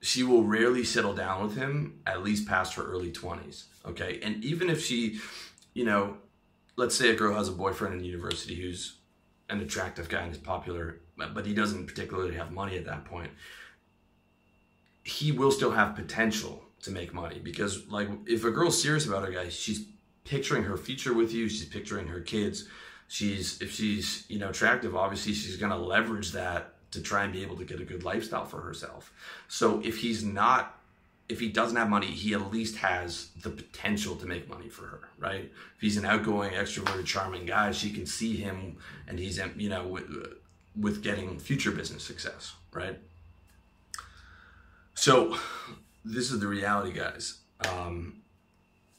she 0.00 0.22
will 0.22 0.44
rarely 0.44 0.84
settle 0.84 1.14
down 1.14 1.42
with 1.42 1.56
him 1.56 2.00
at 2.06 2.22
least 2.22 2.46
past 2.46 2.74
her 2.74 2.84
early 2.84 3.10
20s 3.10 3.64
okay 3.84 4.20
and 4.22 4.44
even 4.44 4.70
if 4.70 4.84
she 4.84 5.18
you 5.74 5.84
know 5.84 6.16
let's 6.76 6.94
say 6.94 7.10
a 7.10 7.14
girl 7.14 7.34
has 7.34 7.48
a 7.48 7.52
boyfriend 7.52 7.94
in 7.94 8.04
university 8.04 8.54
who's 8.54 8.98
an 9.48 9.60
attractive 9.60 10.08
guy 10.08 10.22
and 10.22 10.32
is 10.32 10.38
popular, 10.38 11.00
but 11.16 11.46
he 11.46 11.54
doesn't 11.54 11.86
particularly 11.86 12.34
have 12.34 12.52
money 12.52 12.76
at 12.76 12.84
that 12.84 13.04
point. 13.04 13.30
He 15.02 15.32
will 15.32 15.52
still 15.52 15.70
have 15.70 15.94
potential 15.94 16.64
to 16.82 16.90
make 16.90 17.14
money 17.14 17.40
because, 17.42 17.86
like, 17.88 18.08
if 18.26 18.44
a 18.44 18.50
girl's 18.50 18.80
serious 18.80 19.06
about 19.06 19.28
a 19.28 19.32
guy, 19.32 19.48
she's 19.48 19.86
picturing 20.24 20.64
her 20.64 20.76
future 20.76 21.14
with 21.14 21.32
you. 21.32 21.48
She's 21.48 21.64
picturing 21.64 22.08
her 22.08 22.20
kids. 22.20 22.68
She's 23.08 23.62
if 23.62 23.72
she's 23.72 24.24
you 24.28 24.40
know 24.40 24.48
attractive, 24.48 24.96
obviously 24.96 25.32
she's 25.32 25.56
gonna 25.56 25.78
leverage 25.78 26.32
that 26.32 26.74
to 26.90 27.00
try 27.00 27.24
and 27.24 27.32
be 27.32 27.42
able 27.42 27.56
to 27.56 27.64
get 27.64 27.80
a 27.80 27.84
good 27.84 28.04
lifestyle 28.04 28.44
for 28.44 28.60
herself. 28.60 29.12
So 29.48 29.80
if 29.84 29.98
he's 29.98 30.24
not 30.24 30.76
if 31.28 31.40
he 31.40 31.48
doesn't 31.48 31.76
have 31.76 31.90
money, 31.90 32.06
he 32.06 32.34
at 32.34 32.52
least 32.52 32.76
has 32.76 33.30
the 33.42 33.50
potential 33.50 34.14
to 34.16 34.26
make 34.26 34.48
money 34.48 34.68
for 34.68 34.82
her, 34.86 35.00
right? 35.18 35.50
If 35.74 35.80
he's 35.80 35.96
an 35.96 36.04
outgoing, 36.04 36.52
extroverted, 36.52 37.04
charming 37.04 37.46
guy, 37.46 37.72
she 37.72 37.90
can 37.90 38.06
see 38.06 38.36
him, 38.36 38.76
and 39.08 39.18
he's 39.18 39.40
you 39.56 39.68
know 39.68 39.86
with, 39.86 40.04
with 40.78 41.02
getting 41.02 41.38
future 41.38 41.72
business 41.72 42.04
success, 42.04 42.54
right? 42.72 42.98
So 44.94 45.36
this 46.04 46.30
is 46.30 46.38
the 46.38 46.46
reality, 46.46 46.92
guys. 46.92 47.38
Um, 47.68 48.22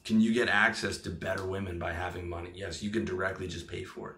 can 0.04 0.20
you 0.20 0.32
get 0.32 0.48
access 0.48 0.98
to 0.98 1.10
better 1.10 1.44
women 1.44 1.78
by 1.78 1.92
having 1.92 2.28
money? 2.28 2.50
Yes, 2.54 2.82
you 2.82 2.90
can 2.90 3.04
directly 3.04 3.48
just 3.48 3.68
pay 3.68 3.84
for 3.84 4.10
it. 4.10 4.16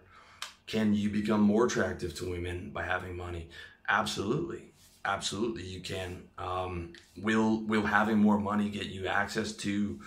Can 0.67 0.95
you 0.95 1.11
become 1.11 1.41
more 1.41 1.67
attractive 1.67 2.15
to 2.17 2.31
women 2.31 2.71
by 2.71 2.85
having 2.85 3.17
money? 3.17 3.49
Absolutely, 3.89 4.73
absolutely, 5.05 5.65
you 5.65 5.81
can. 5.81 6.23
Um, 6.39 6.93
will 7.17 7.63
will 7.63 7.87
having 7.87 8.19
more 8.19 8.39
money 8.39 8.69
get 8.69 8.87
you 8.87 9.07
access 9.07 9.53
to 9.57 10.01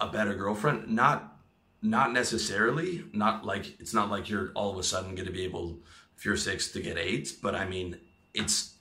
a 0.00 0.08
better 0.08 0.34
girlfriend? 0.34 0.88
Not 0.88 1.36
not 1.82 2.12
necessarily. 2.12 3.04
Not 3.12 3.44
like 3.44 3.80
it's 3.80 3.94
not 3.94 4.10
like 4.10 4.28
you're 4.28 4.50
all 4.54 4.70
of 4.70 4.78
a 4.78 4.82
sudden 4.82 5.14
going 5.14 5.26
to 5.26 5.32
be 5.32 5.44
able, 5.44 5.78
if 6.16 6.24
you're 6.24 6.36
six, 6.36 6.70
to 6.72 6.80
get 6.80 6.98
eight. 6.98 7.36
But 7.42 7.54
I 7.54 7.66
mean, 7.66 7.98
it's 8.34 8.74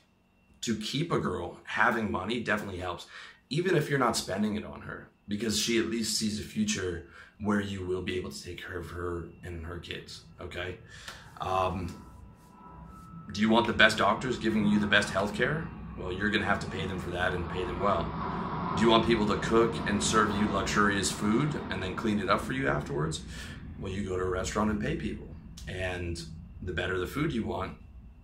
to 0.62 0.76
keep 0.76 1.12
a 1.12 1.20
girl 1.20 1.60
having 1.64 2.12
money 2.12 2.42
definitely 2.42 2.80
helps, 2.80 3.06
even 3.50 3.76
if 3.76 3.90
you're 3.90 4.00
not 4.00 4.18
spending 4.18 4.56
it 4.56 4.66
on 4.66 4.82
her, 4.82 5.10
because 5.27 5.60
she 5.60 5.79
at 5.79 5.86
least 5.86 6.17
sees 6.17 6.39
a 6.39 6.44
future 6.44 7.08
where 7.41 7.62
you 7.62 7.86
will 7.86 8.01
be 8.01 8.17
able 8.17 8.32
to 8.32 8.44
take 8.44 8.63
care 8.65 8.77
of 8.77 8.89
her 8.91 9.25
and 9.44 9.65
her 9.65 9.79
kids. 9.79 10.22
Okay. 10.39 10.77
Um, 11.41 12.01
do 13.34 13.41
you 13.41 13.50
want 13.50 13.67
the 13.67 13.74
best 13.74 13.98
doctors 13.98 14.38
giving 14.38 14.65
you 14.65 14.79
the 14.79 14.88
best 14.88 15.10
health 15.10 15.34
care? 15.34 15.67
Well, 15.98 16.12
you're 16.12 16.29
going 16.29 16.41
to 16.41 16.48
have 16.48 16.60
to 16.62 16.67
pay 16.70 16.86
them 16.86 17.00
for 17.00 17.10
that 17.12 17.34
and 17.34 17.50
pay 17.50 17.63
them 17.63 17.79
well. 17.79 18.03
Do 18.77 18.84
you 18.84 18.89
want 18.89 19.08
people 19.08 19.25
to 19.27 19.38
cook 19.38 19.74
and 19.88 20.03
serve 20.03 20.36
you 20.36 20.48
luxurious 20.50 21.12
food 21.12 21.53
and 21.70 21.82
then 21.82 21.96
clean 21.96 22.20
it 22.20 22.29
up 22.29 22.41
for 22.41 22.53
you 22.53 22.67
afterwards? 22.67 23.22
Well, 23.79 23.91
you 23.91 24.08
go 24.08 24.17
to 24.17 24.24
a 24.24 24.29
restaurant 24.29 24.70
and 24.70 24.82
pay 24.82 24.96
people. 24.96 25.27
And 25.67 26.22
the 26.62 26.74
better 26.74 26.98
the 26.98 27.08
food 27.08 27.34
you 27.34 27.46
want, 27.46 27.77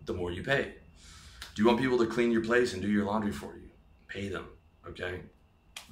the 0.05 0.13
more 0.13 0.31
you 0.31 0.43
pay. 0.43 0.73
Do 1.55 1.61
you 1.61 1.67
want 1.67 1.79
people 1.79 1.97
to 1.97 2.05
clean 2.05 2.31
your 2.31 2.43
place 2.43 2.73
and 2.73 2.81
do 2.81 2.89
your 2.89 3.05
laundry 3.05 3.31
for 3.31 3.55
you? 3.55 3.69
Pay 4.07 4.29
them, 4.29 4.45
okay? 4.87 5.21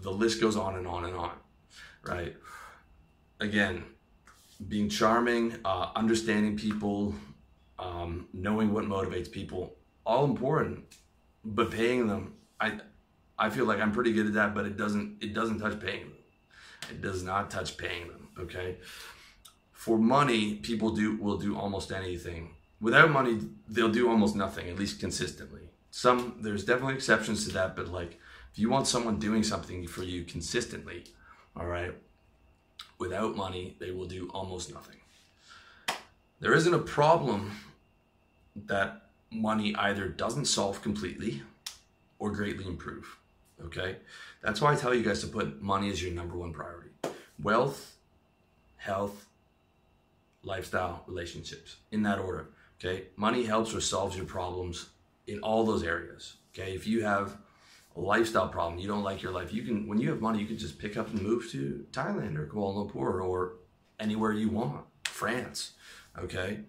The 0.02 0.12
list 0.12 0.40
goes 0.42 0.56
on 0.56 0.76
and 0.76 0.88
on 0.88 1.06
and 1.06 1.16
on, 1.16 1.32
right? 2.04 2.36
Again, 3.40 3.84
being 4.68 4.90
charming, 4.90 5.56
uh, 5.66 5.92
understanding 5.96 6.58
people, 6.58 7.16
um, 7.78 8.28
knowing 8.34 8.74
what 8.74 8.86
motivates 8.86 9.32
people, 9.32 9.76
all 10.06 10.26
important. 10.26 10.84
But 11.46 11.72
paying 11.72 12.08
them, 12.08 12.34
I, 12.60 12.80
I 13.38 13.50
feel 13.50 13.66
like 13.66 13.80
I'm 13.80 13.92
pretty 13.92 14.12
good 14.12 14.28
at 14.28 14.34
that, 14.34 14.54
but 14.54 14.66
it 14.66 14.78
doesn't, 14.78 15.24
it 15.24 15.34
doesn't 15.34 15.60
touch 15.60 15.80
paying 15.80 16.02
them. 16.02 16.18
It 16.90 17.02
does 17.02 17.24
not 17.24 17.50
touch 17.50 17.78
paying 17.78 18.08
them. 18.08 18.30
Okay. 18.40 18.78
For 19.72 19.98
money, 19.98 20.56
people 20.56 20.92
do 20.92 21.16
will 21.18 21.38
do 21.38 21.58
almost 21.58 21.92
anything. 21.92 22.56
Without 22.82 23.12
money, 23.12 23.40
they'll 23.68 23.92
do 23.92 24.10
almost 24.10 24.36
nothing, 24.36 24.70
at 24.70 24.78
least 24.78 25.00
consistently. 25.00 25.70
Some 25.92 26.40
there's 26.42 26.66
definitely 26.66 26.96
exceptions 26.96 27.46
to 27.46 27.54
that, 27.54 27.76
but 27.76 27.88
like 27.88 28.20
if 28.60 28.64
you 28.64 28.70
want 28.70 28.88
someone 28.88 29.18
doing 29.20 29.42
something 29.42 29.88
for 29.88 30.04
you 30.04 30.26
consistently, 30.26 31.06
all 31.56 31.66
right, 31.66 31.94
without 32.98 33.38
money, 33.38 33.78
they 33.80 33.92
will 33.92 34.06
do 34.06 34.30
almost 34.34 34.74
nothing. 34.74 34.98
There 36.42 36.54
isn't 36.54 36.74
a 36.74 36.80
problem 36.80 37.54
that 38.66 39.04
money 39.32 39.74
either 39.78 40.10
doesn't 40.10 40.44
solve 40.44 40.82
completely 40.82 41.42
or 42.20 42.32
greatly 42.32 42.68
improve. 42.68 43.18
Okay? 43.64 43.96
That's 44.42 44.60
why 44.60 44.74
I 44.74 44.76
tell 44.76 44.94
you 44.94 45.04
guys 45.04 45.22
to 45.22 45.28
put 45.28 45.62
money 45.62 45.90
as 45.90 46.04
your 46.04 46.12
number 46.12 46.36
one 46.36 46.52
priority. 46.52 46.90
Wealth, 47.42 47.96
health, 48.76 49.26
lifestyle, 50.44 51.06
relationships, 51.08 51.78
in 51.94 52.04
that 52.04 52.20
order. 52.20 52.50
Okay? 52.78 53.06
Money 53.16 53.46
helps 53.46 53.74
or 53.74 53.80
solves 53.80 54.18
your 54.18 54.26
problems 54.26 54.90
in 55.28 55.40
all 55.40 55.64
those 55.64 55.82
areas. 55.84 56.34
Okay? 56.54 56.74
If 56.74 56.86
you 56.86 57.06
have 57.06 57.38
lifestyle 58.00 58.48
problem, 58.48 58.80
you 58.80 58.88
don't 58.88 59.04
like 59.04 59.22
your 59.22 59.32
life, 59.32 59.54
you 59.54 59.64
can, 59.64 59.88
when 59.88 60.00
you 60.00 60.10
have 60.10 60.22
money, 60.22 60.40
you 60.40 60.46
can 60.46 60.58
just 60.58 60.80
pick 60.80 60.98
up 60.98 61.10
and 61.10 61.22
move 61.22 61.50
to 61.52 61.86
Thailand 61.92 62.38
or 62.38 62.48
Kuala 62.48 62.90
Lumpur 62.90 63.24
or 63.24 63.56
anywhere 64.00 64.34
you 64.34 64.50
want, 64.50 64.86
France. 65.06 65.74
Okay? 66.18 66.62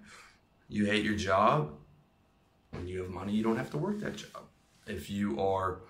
You 0.68 0.86
hate 0.86 1.04
your 1.04 1.16
job, 1.16 1.72
when 2.70 2.86
you 2.86 3.02
have 3.02 3.10
money, 3.10 3.32
you 3.32 3.42
don't 3.42 3.56
have 3.56 3.70
to 3.70 3.78
work 3.78 4.00
that 4.00 4.16
job. 4.16 4.44
If 4.86 5.10
you 5.10 5.40
are 5.40 5.80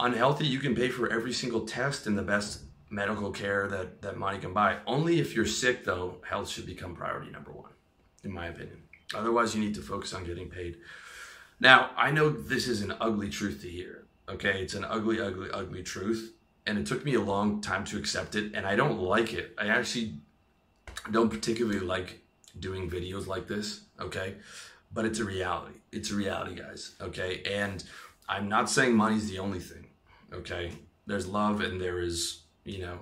unhealthy, 0.00 0.46
you 0.46 0.60
can 0.60 0.74
pay 0.74 0.88
for 0.88 1.10
every 1.10 1.32
single 1.32 1.62
test 1.62 2.06
and 2.06 2.16
the 2.16 2.22
best 2.22 2.62
medical 2.90 3.30
care 3.30 3.68
that, 3.68 4.02
that 4.02 4.16
money 4.16 4.38
can 4.38 4.52
buy. 4.52 4.78
Only 4.86 5.20
if 5.20 5.34
you're 5.34 5.46
sick, 5.46 5.84
though, 5.84 6.16
health 6.28 6.48
should 6.48 6.66
become 6.66 6.94
priority 6.94 7.30
number 7.30 7.52
one, 7.52 7.72
in 8.24 8.32
my 8.32 8.46
opinion. 8.46 8.82
Otherwise, 9.14 9.54
you 9.54 9.60
need 9.60 9.74
to 9.74 9.82
focus 9.82 10.12
on 10.12 10.24
getting 10.24 10.48
paid. 10.48 10.78
Now, 11.60 11.90
I 11.96 12.10
know 12.10 12.28
this 12.28 12.68
is 12.68 12.82
an 12.82 12.94
ugly 13.00 13.28
truth 13.28 13.62
to 13.62 13.68
hear. 13.68 14.04
Okay, 14.28 14.62
it's 14.62 14.74
an 14.74 14.84
ugly, 14.84 15.20
ugly, 15.20 15.48
ugly 15.52 15.82
truth. 15.82 16.34
And 16.66 16.78
it 16.78 16.86
took 16.86 17.04
me 17.04 17.14
a 17.14 17.20
long 17.20 17.62
time 17.62 17.84
to 17.86 17.96
accept 17.96 18.34
it, 18.34 18.54
and 18.54 18.66
I 18.66 18.76
don't 18.76 19.00
like 19.00 19.32
it. 19.32 19.54
I 19.58 19.68
actually 19.68 20.20
don't 21.10 21.30
particularly 21.30 21.80
like 21.80 22.20
doing 22.58 22.90
videos 22.90 23.26
like 23.26 23.46
this, 23.46 23.82
okay? 24.00 24.34
But 24.92 25.04
it's 25.04 25.18
a 25.18 25.24
reality. 25.24 25.78
It's 25.92 26.10
a 26.10 26.14
reality, 26.14 26.54
guys, 26.54 26.94
okay? 27.00 27.42
And 27.46 27.82
I'm 28.28 28.48
not 28.48 28.68
saying 28.68 28.94
money's 28.94 29.30
the 29.30 29.38
only 29.38 29.60
thing, 29.60 29.86
okay? 30.32 30.72
There's 31.06 31.26
love 31.26 31.60
and 31.60 31.80
there 31.80 32.00
is, 32.00 32.42
you 32.64 32.80
know, 32.80 32.98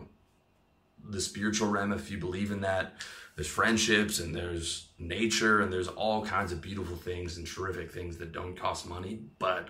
the 1.09 1.21
spiritual 1.21 1.69
realm 1.69 1.93
if 1.93 2.11
you 2.11 2.19
believe 2.19 2.51
in 2.51 2.61
that. 2.61 2.95
There's 3.35 3.49
friendships 3.49 4.21
and 4.21 4.35
there's 4.35 4.89
nature 4.99 5.61
and 5.61 5.73
there's 5.73 5.89
all 5.89 6.25
kinds 6.25 6.53
of 6.53 6.63
beautiful 6.63 6.97
things 6.97 7.37
and 7.37 7.47
terrific 7.47 7.93
things 7.93 8.17
that 8.19 8.33
don't 8.33 8.59
cost 8.59 8.89
money, 8.89 9.21
but 9.39 9.69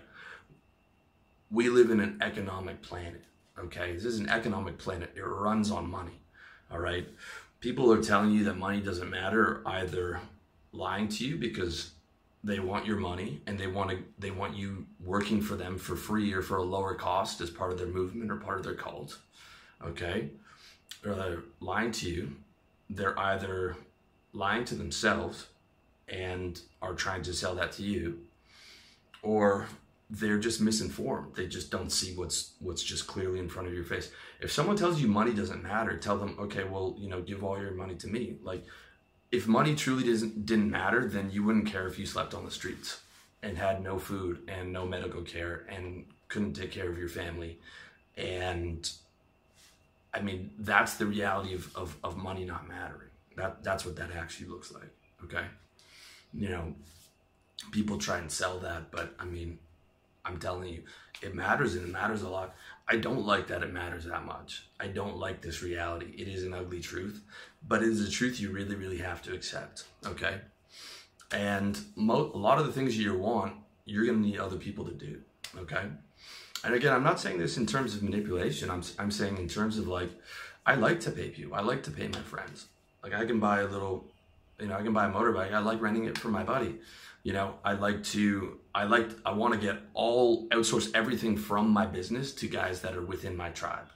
we 1.50 1.69
live 1.69 1.91
in 1.91 2.00
an 2.00 2.19
economic 2.23 2.83
planet, 2.83 3.25
okay? 3.59 3.95
This 3.95 4.05
is 4.05 4.19
an 4.19 4.29
economic 4.29 4.79
planet. 4.79 5.12
It 5.15 5.23
runs 5.23 5.71
on 5.71 5.91
money, 5.91 6.21
all 6.71 6.79
right? 6.79 7.07
People 7.61 7.93
are 7.93 8.03
telling 8.03 8.33
you 8.33 8.45
that 8.45 8.57
money 8.57 8.81
doesn't 8.81 9.11
matter, 9.11 9.62
either 9.67 10.21
lying 10.73 11.09
to 11.09 11.26
you 11.26 11.37
because 11.37 11.93
they 12.47 12.61
want 12.61 12.87
your 12.87 12.97
money 12.97 13.41
and 13.47 13.59
they 13.59 13.67
want 13.67 13.91
to 13.91 13.99
they 14.19 14.31
want 14.31 14.57
you 14.57 14.87
working 15.05 15.41
for 15.41 15.57
them 15.57 15.76
for 15.76 15.97
free 15.97 16.33
or 16.33 16.43
for 16.43 16.59
a 16.59 16.62
lower 16.62 16.95
cost 16.95 17.41
as 17.41 17.50
part 17.50 17.73
of 17.73 17.79
their 17.79 17.88
movement 17.88 18.31
or 18.31 18.37
part 18.37 18.59
of 18.59 18.65
their 18.65 18.75
cult 18.75 19.19
okay 19.85 20.29
or 21.05 21.15
they're 21.15 21.43
lying 21.61 21.91
to 21.91 22.09
you 22.09 22.37
they're 22.91 23.19
either 23.19 23.76
lying 24.33 24.65
to 24.65 24.76
themselves 24.76 25.47
and 26.09 26.61
are 26.81 26.95
trying 26.95 27.23
to 27.23 27.33
sell 27.33 27.55
that 27.55 27.73
to 27.73 27.83
you 27.83 28.21
or 29.23 29.67
they're 30.09 30.39
just 30.39 30.61
misinformed 30.61 31.35
they 31.35 31.47
just 31.47 31.71
don't 31.71 31.91
see 31.91 32.15
what's 32.15 32.53
what's 32.61 32.83
just 32.83 33.07
clearly 33.07 33.41
in 33.41 33.49
front 33.49 33.67
of 33.67 33.75
your 33.75 33.85
face 33.85 34.13
if 34.41 34.53
someone 34.53 34.77
tells 34.77 35.01
you 35.01 35.09
money 35.09 35.35
doesn't 35.35 35.63
matter 35.63 35.97
tell 35.97 36.17
them 36.17 36.37
okay 36.39 36.63
well 36.63 36.95
you 36.99 37.09
know 37.09 37.21
give 37.21 37.43
all 37.43 37.59
your 37.59 37.73
money 37.73 37.97
to 37.97 38.07
me 38.07 38.37
like 38.43 38.65
if 39.31 39.47
money 39.47 39.75
truly 39.75 40.05
doesn't 40.05 40.47
didn't 40.47 40.71
matter, 40.71 41.07
then 41.07 41.31
you 41.31 41.43
wouldn't 41.43 41.67
care 41.67 41.87
if 41.87 41.99
you 41.99 42.07
slept 42.07 42.35
on 42.35 42.45
the 42.45 42.51
streets 42.51 43.01
and 43.43 43.59
had 43.59 43.83
no 43.83 43.99
food 43.99 44.43
and 44.49 44.73
no 44.73 44.87
medical 44.87 45.23
care 45.23 45.67
and 45.69 46.07
couldn't 46.29 46.55
take 46.55 46.71
care 46.71 46.89
of 46.91 46.99
your 46.99 47.09
family. 47.09 47.59
And 48.17 48.89
I 50.15 50.21
mean, 50.21 50.51
that's 50.59 50.95
the 50.95 51.07
reality 51.07 51.55
of, 51.55 51.75
of, 51.77 51.97
of 52.03 52.17
money 52.17 52.45
not 52.45 52.69
mattering. 52.69 53.11
That 53.37 53.63
that's 53.63 53.85
what 53.85 53.97
that 53.97 54.11
actually 54.13 54.49
looks 54.49 54.73
like. 54.73 54.91
Okay. 55.25 55.45
You 56.33 56.49
know, 56.49 56.75
people 57.73 57.99
try 57.99 58.19
and 58.19 58.31
sell 58.31 58.59
that, 58.61 58.91
but 58.91 59.15
I 59.19 59.25
mean, 59.25 59.59
I'm 60.26 60.38
telling 60.38 60.68
you, 60.68 60.83
it 61.23 61.35
matters 61.35 61.75
and 61.75 61.88
it 61.88 61.92
matters 61.92 62.23
a 62.23 62.28
lot. 62.28 62.54
I 62.88 62.97
don't 62.97 63.25
like 63.25 63.47
that 63.49 63.62
it 63.62 63.73
matters 63.73 64.04
that 64.04 64.25
much. 64.25 64.68
I 64.78 64.88
don't 64.88 65.16
like 65.18 65.40
this 65.40 65.62
reality. 65.62 66.12
It 66.16 66.28
is 66.28 66.45
an 66.45 66.54
ugly 66.54 66.80
truth, 66.80 67.23
but 67.66 67.83
it 67.83 67.88
is 67.88 68.06
a 68.06 68.11
truth 68.11 68.40
you 68.40 68.50
really, 68.50 68.75
really 68.75 68.99
have 68.99 69.23
to 69.23 69.35
accept. 69.35 69.85
Okay. 70.04 70.40
And 71.33 71.78
mo- 71.97 72.30
a 72.35 72.38
lot 72.38 72.59
of 72.59 72.66
the 72.66 72.73
things 72.73 72.99
you 72.99 73.16
want, 73.16 73.54
you're 73.85 74.04
going 74.04 74.23
to 74.23 74.28
need 74.28 74.38
other 74.38 74.56
people 74.56 74.85
to 74.85 74.92
do. 74.92 75.21
Okay. 75.56 75.83
And 76.64 76.75
again, 76.75 76.92
I'm 76.92 77.04
not 77.04 77.21
saying 77.21 77.38
this 77.38 77.56
in 77.56 77.66
terms 77.66 77.95
of 77.95 78.02
manipulation. 78.02 78.71
I'm, 78.71 78.83
I'm 78.99 79.11
saying 79.11 79.38
in 79.38 79.49
terms 79.49 79.78
of 79.78 79.88
like, 79.88 80.11
I 80.64 80.75
like 80.75 81.00
to 81.00 81.11
pay 81.11 81.28
people. 81.30 81.54
I 81.54 81.61
like 81.61 81.83
to 81.85 81.90
pay 81.90 82.09
my 82.09 82.21
friends. 82.21 82.66
Like 83.02 83.14
I 83.14 83.25
can 83.25 83.38
buy 83.38 83.61
a 83.61 83.66
little, 83.66 84.04
you 84.61 84.67
know, 84.67 84.77
I 84.77 84.83
can 84.83 84.93
buy 84.93 85.07
a 85.07 85.11
motorbike. 85.11 85.53
I 85.53 85.59
like 85.59 85.81
renting 85.81 86.05
it 86.05 86.19
for 86.19 86.29
my 86.29 86.43
buddy. 86.43 86.77
You 87.23 87.33
know, 87.33 87.57
I 87.65 87.73
like 87.73 88.05
to, 88.05 88.59
I 88.75 88.85
like, 88.85 89.11
I 89.25 89.33
want 89.33 89.55
to 89.55 89.61
get 89.61 89.79
all, 89.95 90.49
outsource 90.49 90.91
everything 90.95 91.37
from 91.37 91.69
my 91.71 91.85
business 91.85 92.33
to 92.35 92.49
guys 92.49 92.81
that 92.83 92.95
are 92.95 93.03
within 93.03 93.37
my 93.37 93.51
tribe 93.51 93.89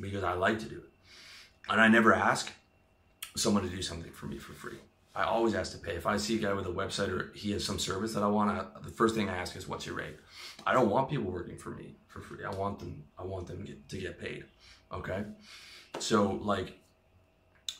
because 0.00 0.24
I 0.24 0.32
like 0.32 0.58
to 0.60 0.66
do 0.66 0.78
it. 0.78 0.90
And 1.68 1.80
I 1.80 1.88
never 1.88 2.12
ask 2.12 2.52
someone 3.36 3.62
to 3.62 3.68
do 3.68 3.82
something 3.82 4.10
for 4.10 4.26
me 4.26 4.38
for 4.38 4.52
free. 4.52 4.78
I 5.14 5.24
always 5.24 5.54
ask 5.54 5.72
to 5.72 5.78
pay. 5.78 5.94
If 5.96 6.06
I 6.06 6.16
see 6.16 6.36
a 6.36 6.38
guy 6.38 6.52
with 6.52 6.66
a 6.66 6.70
website 6.70 7.08
or 7.08 7.32
he 7.34 7.50
has 7.52 7.64
some 7.64 7.78
service 7.78 8.14
that 8.14 8.22
I 8.22 8.28
want 8.28 8.56
to, 8.56 8.80
the 8.82 8.94
first 8.94 9.14
thing 9.14 9.28
I 9.28 9.36
ask 9.36 9.56
is, 9.56 9.66
"What's 9.66 9.84
your 9.84 9.96
rate?" 9.96 10.16
I 10.64 10.72
don't 10.72 10.88
want 10.88 11.10
people 11.10 11.30
working 11.30 11.56
for 11.56 11.70
me 11.70 11.96
for 12.06 12.20
free. 12.20 12.44
I 12.44 12.50
want 12.50 12.78
them. 12.78 13.02
I 13.18 13.24
want 13.24 13.48
them 13.48 13.64
get, 13.64 13.88
to 13.88 13.98
get 13.98 14.20
paid. 14.20 14.44
Okay, 14.92 15.24
so 15.98 16.38
like, 16.42 16.78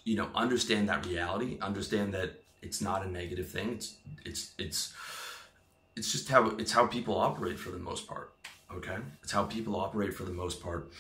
you 0.05 0.17
know, 0.17 0.29
understand 0.35 0.89
that 0.89 1.07
reality. 1.07 1.59
Understand 1.61 2.15
that 2.15 2.43
it's 2.63 2.81
not 2.81 3.05
a 3.05 3.11
negative 3.11 3.49
thing. 3.49 3.75
It's 3.75 3.95
it's 4.25 4.53
it's 4.59 4.93
it's 5.97 6.13
just 6.13 6.29
how 6.29 6.49
it's 6.57 6.73
how 6.73 6.87
people 6.87 7.17
operate 7.17 7.59
for 7.59 7.71
the 7.71 7.79
most 7.79 8.07
part. 8.07 8.33
Okay, 8.75 8.97
it's 9.23 9.33
how 9.33 9.45
people 9.45 9.77
operate 9.77 10.15
for 10.15 10.25
the 10.25 10.33
most 10.33 10.63
part. 10.63 10.91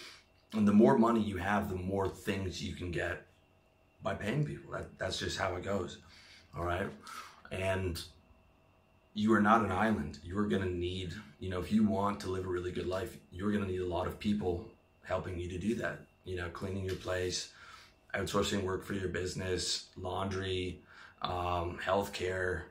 And 0.52 0.66
the 0.66 0.73
more 0.73 0.99
money 0.99 1.21
you 1.21 1.37
have, 1.37 1.69
the 1.69 1.76
more 1.76 2.09
things 2.09 2.62
you 2.62 2.75
can 2.75 2.90
get 2.90 3.26
by 4.02 4.14
paying 4.14 4.45
people. 4.45 4.73
That, 4.73 4.99
that's 4.99 5.19
just 5.19 5.38
how 5.38 5.54
it 5.57 5.62
goes. 5.62 5.99
All 6.57 6.64
right. 6.64 6.88
And 7.52 8.02
you 9.14 9.33
are 9.33 9.40
not 9.40 9.64
an 9.64 9.71
island. 9.71 10.19
You're 10.25 10.49
going 10.49 10.62
to 10.62 10.69
need, 10.69 11.12
you 11.38 11.50
know, 11.50 11.61
if 11.61 11.71
you 11.71 11.85
want 11.85 12.21
to 12.21 12.30
live 12.30 12.47
a 12.47 12.49
really 12.49 12.73
good 12.73 12.87
life, 12.87 13.16
you're 13.30 13.52
going 13.52 13.64
to 13.64 13.71
need 13.71 13.80
a 13.80 13.87
lot 13.87 14.07
of 14.07 14.19
people 14.19 14.69
helping 15.04 15.38
you 15.38 15.49
to 15.49 15.59
do 15.59 15.75
that. 15.76 16.00
You 16.25 16.37
know, 16.37 16.49
cleaning 16.49 16.85
your 16.85 16.97
place, 16.97 17.52
outsourcing 18.14 18.62
work 18.62 18.85
for 18.85 18.95
your 18.95 19.09
business, 19.09 19.87
laundry, 19.97 20.83
um, 21.23 21.79
healthcare. 21.85 22.62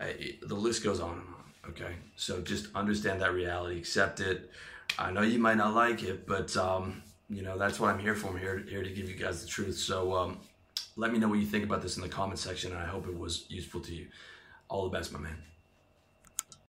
Uh, 0.00 0.06
the 0.42 0.54
list 0.54 0.82
goes 0.84 1.00
on 1.00 1.12
and 1.12 1.20
on. 1.20 1.70
Okay, 1.70 1.94
so 2.16 2.40
just 2.40 2.66
understand 2.74 3.20
that 3.20 3.32
reality, 3.32 3.78
accept 3.78 4.20
it. 4.20 4.50
I 4.98 5.12
know 5.12 5.22
you 5.22 5.38
might 5.38 5.56
not 5.56 5.74
like 5.74 6.02
it, 6.02 6.26
but 6.26 6.56
um, 6.56 7.02
you 7.30 7.42
know 7.42 7.56
that's 7.56 7.78
what 7.78 7.90
I'm 7.90 8.00
here 8.00 8.14
for. 8.14 8.28
I'm 8.28 8.38
here 8.38 8.64
here 8.68 8.82
to 8.82 8.90
give 8.90 9.08
you 9.08 9.14
guys 9.14 9.42
the 9.42 9.48
truth. 9.48 9.76
So 9.76 10.14
um, 10.14 10.38
let 10.96 11.12
me 11.12 11.18
know 11.18 11.28
what 11.28 11.38
you 11.38 11.46
think 11.46 11.64
about 11.64 11.80
this 11.80 11.96
in 11.96 12.02
the 12.02 12.08
comment 12.08 12.38
section, 12.38 12.72
and 12.72 12.80
I 12.80 12.86
hope 12.86 13.06
it 13.06 13.16
was 13.16 13.46
useful 13.48 13.80
to 13.82 13.94
you. 13.94 14.08
All 14.68 14.88
the 14.88 14.98
best, 14.98 15.12
my 15.12 15.20
man. 15.20 15.36